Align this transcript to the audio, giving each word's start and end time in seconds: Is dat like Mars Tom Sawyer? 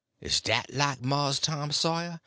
Is 0.19 0.41
dat 0.41 0.73
like 0.73 1.01
Mars 1.05 1.37
Tom 1.39 1.71
Sawyer? 1.71 2.19